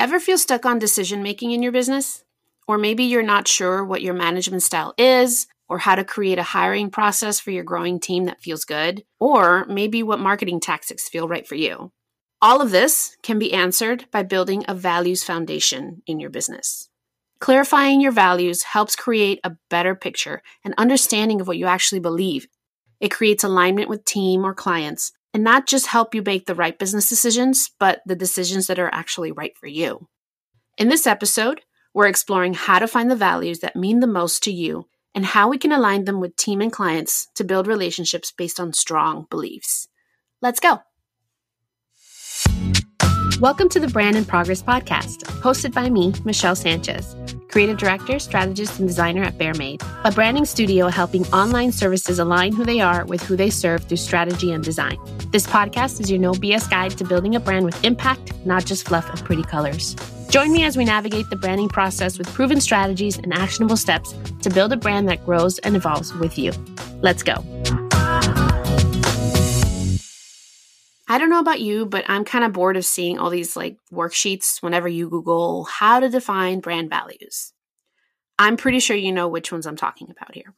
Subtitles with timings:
[0.00, 2.24] Ever feel stuck on decision making in your business?
[2.66, 6.42] Or maybe you're not sure what your management style is, or how to create a
[6.42, 11.28] hiring process for your growing team that feels good, or maybe what marketing tactics feel
[11.28, 11.92] right for you.
[12.40, 16.88] All of this can be answered by building a values foundation in your business.
[17.38, 22.46] Clarifying your values helps create a better picture and understanding of what you actually believe.
[23.00, 26.78] It creates alignment with team or clients and not just help you make the right
[26.78, 30.08] business decisions, but the decisions that are actually right for you.
[30.78, 31.60] In this episode,
[31.94, 35.48] we're exploring how to find the values that mean the most to you and how
[35.48, 39.88] we can align them with team and clients to build relationships based on strong beliefs.
[40.40, 40.80] Let's go.
[43.40, 47.16] Welcome to the Brand in Progress podcast, hosted by me, Michelle Sanchez,
[47.50, 52.64] creative director, strategist, and designer at BareMade, a branding studio helping online services align who
[52.64, 54.98] they are with who they serve through strategy and design.
[55.30, 58.86] This podcast is your no BS guide to building a brand with impact, not just
[58.86, 59.96] fluff and pretty colors.
[60.30, 64.50] Join me as we navigate the branding process with proven strategies and actionable steps to
[64.50, 66.52] build a brand that grows and evolves with you.
[67.02, 67.44] Let's go.
[71.10, 73.76] I don't know about you, but I'm kind of bored of seeing all these like
[73.92, 77.52] worksheets whenever you Google how to define brand values.
[78.38, 80.54] I'm pretty sure you know which ones I'm talking about here.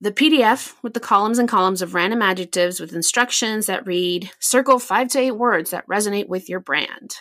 [0.00, 4.78] The PDF with the columns and columns of random adjectives with instructions that read circle
[4.78, 7.16] five to eight words that resonate with your brand.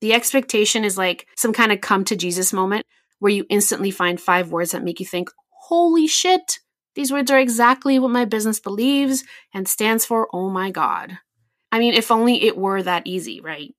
[0.00, 2.86] The expectation is like some kind of come to Jesus moment
[3.18, 5.28] where you instantly find five words that make you think,
[5.64, 6.60] holy shit,
[6.94, 10.28] these words are exactly what my business believes and stands for.
[10.32, 11.18] Oh my God.
[11.72, 13.74] I mean, if only it were that easy, right?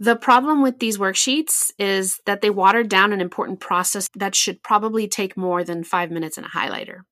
[0.00, 4.62] The problem with these worksheets is that they water down an important process that should
[4.62, 7.02] probably take more than five minutes in a highlighter.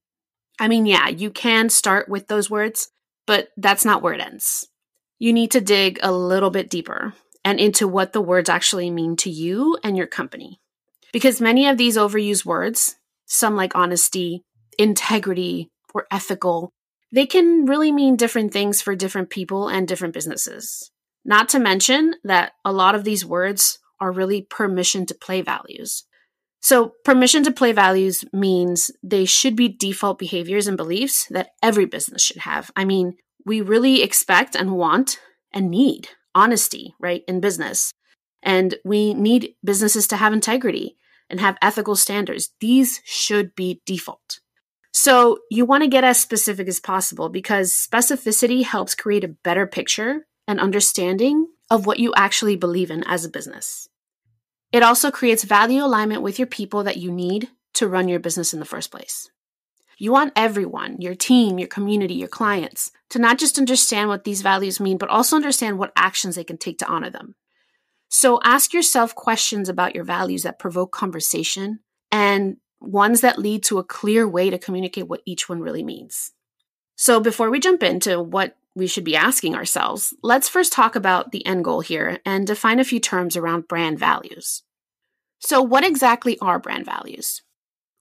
[0.59, 2.91] I mean, yeah, you can start with those words,
[3.27, 4.67] but that's not where it ends.
[5.21, 9.17] You need to dig a little bit deeper and into what the words actually mean
[9.17, 10.61] to you and your company.
[11.13, 14.43] Because many of these overused words, some like honesty,
[14.79, 16.73] integrity, or ethical,
[17.13, 20.91] they can really mean different things for different people and different businesses.
[21.25, 26.05] Not to mention that a lot of these words are really permission to play values.
[26.63, 31.87] So, permission to play values means they should be default behaviors and beliefs that every
[31.87, 32.71] business should have.
[32.77, 33.17] I mean,
[33.47, 35.19] we really expect and want
[35.53, 37.93] and need honesty, right, in business.
[38.43, 40.97] And we need businesses to have integrity
[41.29, 42.51] and have ethical standards.
[42.61, 44.41] These should be default.
[44.93, 49.67] So you want to get as specific as possible because specificity helps create a better
[49.67, 53.89] picture and understanding of what you actually believe in as a business.
[54.73, 58.53] It also creates value alignment with your people that you need to run your business
[58.53, 59.31] in the first place.
[59.99, 64.43] You want everyone, your team, your community, your clients, to not just understand what these
[64.43, 67.35] values mean, but also understand what actions they can take to honor them.
[68.09, 71.81] So ask yourself questions about your values that provoke conversation
[72.11, 76.33] and ones that lead to a clear way to communicate what each one really means.
[76.97, 81.33] So, before we jump into what we should be asking ourselves, let's first talk about
[81.33, 84.63] the end goal here and define a few terms around brand values.
[85.39, 87.43] So, what exactly are brand values?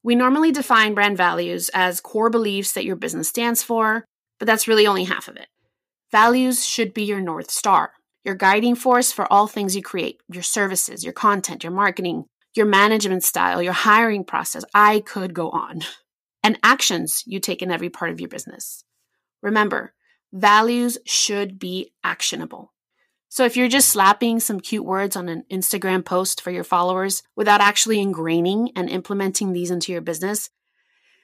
[0.03, 4.05] We normally define brand values as core beliefs that your business stands for,
[4.37, 5.47] but that's really only half of it.
[6.11, 10.43] Values should be your North Star, your guiding force for all things you create your
[10.43, 12.25] services, your content, your marketing,
[12.59, 14.63] your management style, your hiring process.
[14.75, 15.81] I could go on.
[16.43, 18.83] And actions you take in every part of your business.
[19.41, 19.93] Remember,
[20.31, 22.73] values should be actionable.
[23.29, 27.23] So if you're just slapping some cute words on an Instagram post for your followers
[27.35, 30.49] without actually ingraining and implementing these into your business,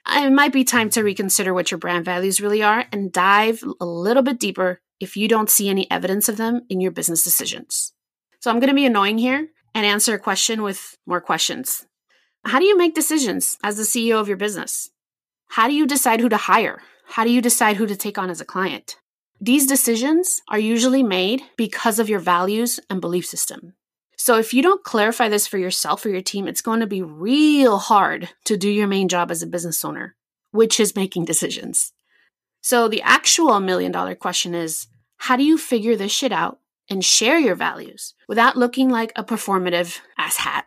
[0.05, 3.63] uh, it might be time to reconsider what your brand values really are and dive
[3.79, 7.23] a little bit deeper if you don't see any evidence of them in your business
[7.23, 7.93] decisions.
[8.39, 11.85] So I'm going to be annoying here and answer a question with more questions.
[12.45, 14.89] How do you make decisions as the CEO of your business?
[15.49, 16.81] How do you decide who to hire?
[17.09, 18.95] How do you decide who to take on as a client?
[19.41, 23.73] These decisions are usually made because of your values and belief system.
[24.15, 27.01] So if you don't clarify this for yourself or your team, it's going to be
[27.01, 30.15] real hard to do your main job as a business owner,
[30.51, 31.91] which is making decisions.
[32.61, 34.87] So the actual million dollar question is,
[35.17, 36.59] how do you figure this shit out
[36.89, 40.63] and share your values without looking like a performative asshat.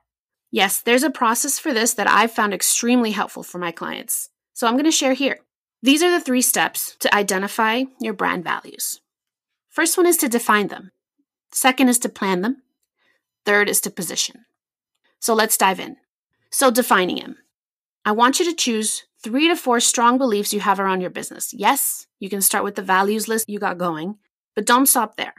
[0.50, 4.30] Yes, there's a process for this that I've found extremely helpful for my clients.
[4.54, 5.38] So I'm going to share here.
[5.82, 9.00] These are the three steps to identify your brand values.
[9.68, 10.90] First one is to define them.
[11.52, 12.62] Second is to plan them.
[13.44, 14.44] Third is to position.
[15.20, 15.96] So let's dive in.
[16.50, 17.36] So defining them.
[18.04, 21.52] I want you to choose three to four strong beliefs you have around your business.
[21.52, 24.16] Yes, you can start with the values list you got going,
[24.54, 25.34] but don't stop there.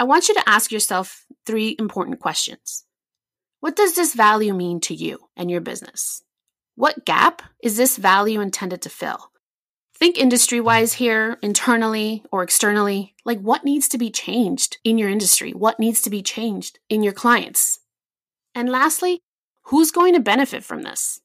[0.00, 2.86] I want you to ask yourself three important questions.
[3.60, 6.22] What does this value mean to you and your business?
[6.74, 9.30] What gap is this value intended to fill?
[9.94, 13.14] Think industry wise here, internally or externally.
[13.26, 15.52] Like, what needs to be changed in your industry?
[15.52, 17.80] What needs to be changed in your clients?
[18.54, 19.20] And lastly,
[19.64, 21.20] who's going to benefit from this?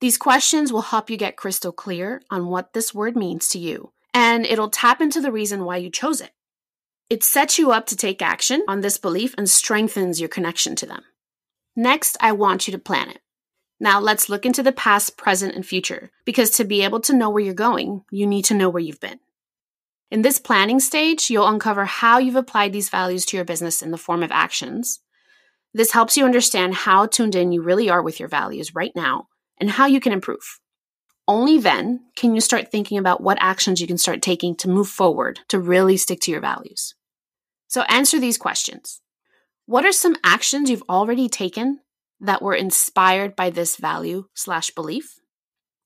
[0.00, 3.90] These questions will help you get crystal clear on what this word means to you,
[4.14, 6.30] and it'll tap into the reason why you chose it.
[7.10, 10.86] It sets you up to take action on this belief and strengthens your connection to
[10.86, 11.02] them.
[11.74, 13.18] Next, I want you to plan it.
[13.80, 17.28] Now let's look into the past, present, and future, because to be able to know
[17.28, 19.18] where you're going, you need to know where you've been.
[20.12, 23.90] In this planning stage, you'll uncover how you've applied these values to your business in
[23.90, 25.00] the form of actions.
[25.74, 29.26] This helps you understand how tuned in you really are with your values right now
[29.58, 30.60] and how you can improve.
[31.26, 34.88] Only then can you start thinking about what actions you can start taking to move
[34.88, 36.94] forward to really stick to your values.
[37.70, 39.00] So answer these questions.
[39.64, 41.78] What are some actions you've already taken
[42.18, 45.20] that were inspired by this value slash belief?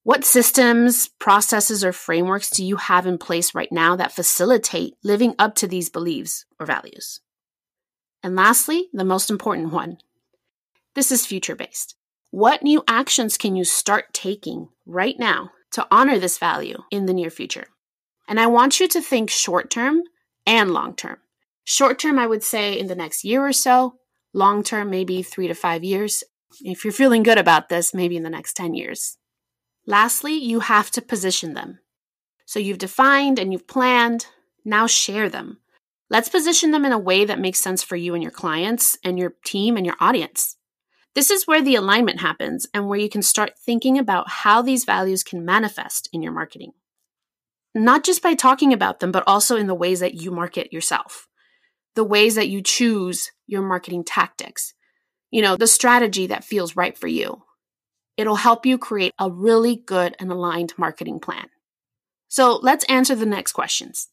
[0.02, 5.34] What systems, processes, or frameworks do you have in place right now that facilitate living
[5.38, 7.20] up to these beliefs or values?
[8.22, 9.98] And lastly, the most important one
[10.94, 11.96] this is future based.
[12.30, 17.12] What new actions can you start taking right now to honor this value in the
[17.12, 17.66] near future?
[18.26, 20.02] And I want you to think short term
[20.46, 21.18] and long term.
[21.64, 23.98] Short term, I would say in the next year or so,
[24.36, 26.24] Long term, maybe three to five years.
[26.60, 29.16] If you're feeling good about this, maybe in the next 10 years.
[29.86, 31.78] Lastly, you have to position them.
[32.44, 34.26] So you've defined and you've planned,
[34.64, 35.58] now share them.
[36.10, 39.18] Let's position them in a way that makes sense for you and your clients and
[39.18, 40.56] your team and your audience.
[41.14, 44.84] This is where the alignment happens and where you can start thinking about how these
[44.84, 46.72] values can manifest in your marketing.
[47.72, 51.28] Not just by talking about them, but also in the ways that you market yourself
[51.94, 54.74] the ways that you choose your marketing tactics,
[55.30, 57.42] you know, the strategy that feels right for you.
[58.16, 61.48] It'll help you create a really good and aligned marketing plan.
[62.28, 64.08] So let's answer the next questions.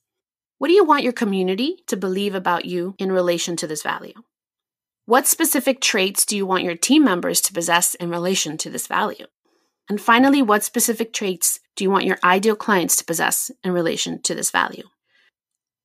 [0.58, 4.14] What do you want your community to believe about you in relation to this value?
[5.06, 8.88] What specific traits do you want your team members to possess in relation to this
[8.88, 9.26] value?
[9.90, 14.22] And finally, what specific traits do you want your ideal clients to possess in relation
[14.22, 14.84] to this value?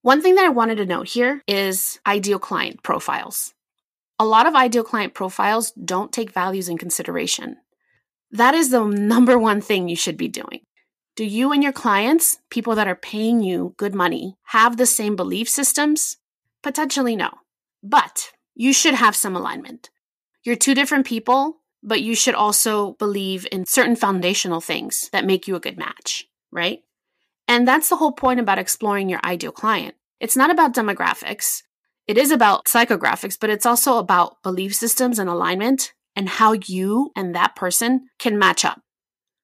[0.07, 3.55] One thing that I wanted to note here is ideal client profiles.
[4.21, 7.57] A lot of ideal client profiles don't take values in consideration.
[8.31, 10.61] That is the number one thing you should be doing.
[11.17, 15.17] Do you and your clients, people that are paying you good money, have the same
[15.17, 16.19] belief systems?
[16.63, 17.31] Potentially no.
[17.83, 19.91] But you should have some alignment.
[20.45, 25.49] You're two different people, but you should also believe in certain foundational things that make
[25.49, 26.85] you a good match, right?
[27.49, 29.95] And that's the whole point about exploring your ideal client.
[30.21, 31.63] It's not about demographics.
[32.07, 37.11] It is about psychographics, but it's also about belief systems and alignment and how you
[37.15, 38.81] and that person can match up.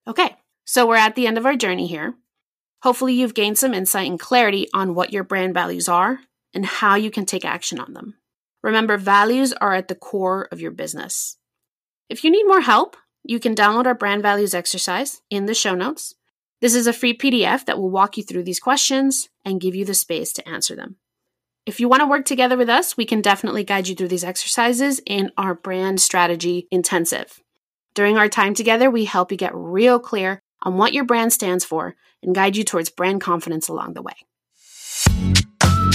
[0.06, 2.14] Okay, so we're at the end of our journey here.
[2.82, 6.20] Hopefully, you've gained some insight and clarity on what your brand values are
[6.52, 8.14] and how you can take action on them.
[8.62, 11.36] Remember, values are at the core of your business.
[12.08, 15.74] If you need more help, you can download our brand values exercise in the show
[15.74, 16.14] notes.
[16.62, 19.84] This is a free PDF that will walk you through these questions and give you
[19.84, 20.94] the space to answer them.
[21.66, 24.22] If you want to work together with us, we can definitely guide you through these
[24.22, 27.42] exercises in our brand strategy intensive.
[27.96, 31.64] During our time together, we help you get real clear on what your brand stands
[31.64, 34.14] for and guide you towards brand confidence along the way.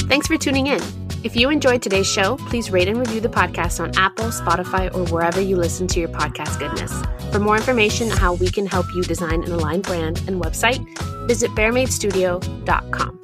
[0.09, 0.81] Thanks for tuning in.
[1.23, 5.05] If you enjoyed today's show, please rate and review the podcast on Apple, Spotify, or
[5.13, 6.91] wherever you listen to your podcast goodness.
[7.31, 10.81] For more information on how we can help you design an aligned brand and website,
[11.27, 13.16] visit baremadestudio.com.